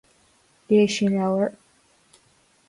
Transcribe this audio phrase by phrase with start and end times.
[0.71, 1.51] Léigh sí an leabhar.